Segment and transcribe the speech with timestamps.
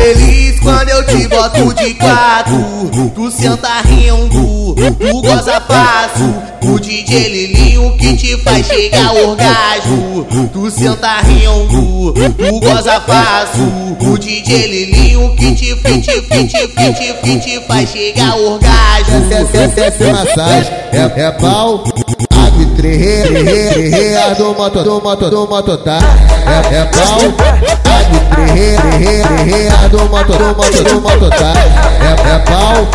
[0.00, 2.90] feliz quando eu te boto de quatro.
[3.14, 6.34] Tu senta rindo, tu goza fácil.
[6.62, 10.26] O DJ Lilinho que te faz chegar ao orgasmo.
[10.52, 13.96] Tu senta rindo, tu goza fácil.
[14.00, 18.30] O DJ Lilinho que te, que te, que te, que te, que te faz chegar
[18.30, 19.32] ao orgasmo.
[19.32, 21.84] Essa, essa, essa massagem é, é pau.
[22.80, 25.98] Água e trerê, trerê, trerê, a do moto, do moto, do moto, tá?
[26.46, 27.18] É, é pau.
[27.20, 31.52] Água e trerê, trerê, trerê, a do moto, do moto, do moto, tá?
[32.00, 32.88] É, é pau.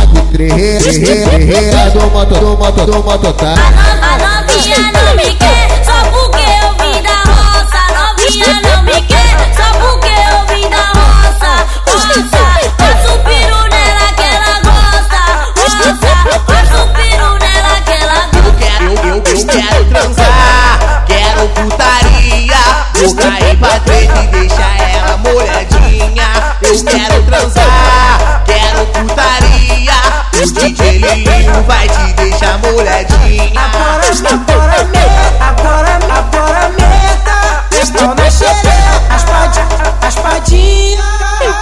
[0.00, 3.54] Água e trerê, trerê, trerê, a do moto, do moto, do moto, tá?
[4.00, 5.07] A novinha não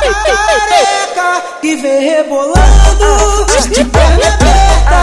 [0.00, 5.00] Careca, que vem rebolando, de perna aberta.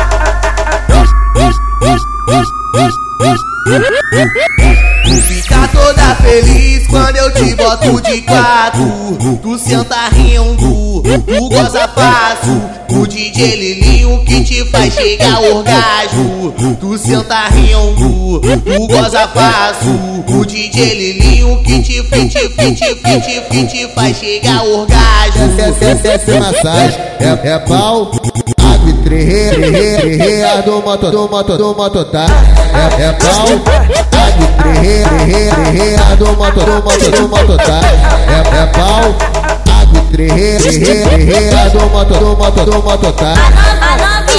[5.05, 9.39] Tu fica toda feliz quando eu te boto de quatro.
[9.43, 12.63] Tu senta rindo, tu goza fácil.
[12.91, 13.92] O DJ Lilinho
[14.25, 16.53] que te faz chegar orgasmo.
[16.81, 20.25] Tu senta rindo, tu goza fácil.
[20.29, 25.61] O DJ Lilinho que te, que te, que te, faz chegar orgasmo.
[25.61, 28.11] Essa, essa massagem é, é pau.
[28.59, 32.27] Água e trerê, trerê, a do moto, do moto, do moto, tá?
[32.75, 33.47] É, é pau.
[34.23, 37.81] Água e trerê, trerê, a do moto, do moto, do moto, tá?
[38.29, 39.15] É, é pau.
[39.81, 43.35] Água e trerê, trerê, trerê, a do moto, do moto, do moto, tá?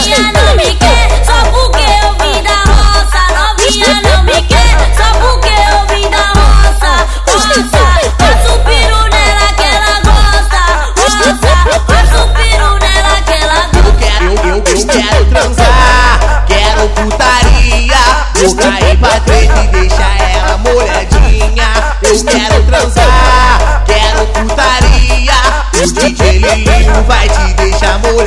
[0.03, 3.21] Novinha não me quer, só porque eu vim da roça.
[3.39, 7.07] Novinha não me quer, só porque eu vim da roça.
[7.25, 10.59] Roça, passa o piru nela que ela gosta.
[10.99, 13.87] Roça, passa o piru nela que ela gosta.
[13.87, 18.03] Eu quero, eu, eu, quero transar, quero putaria.
[18.35, 21.95] Vou cair pra treta e deixar ela molhadinha.
[22.01, 25.33] Eu quero transar, quero putaria.
[25.75, 28.22] O DJ Lilinho vai te deixar molhadinha.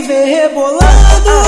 [0.00, 1.45] viver ver rebolando.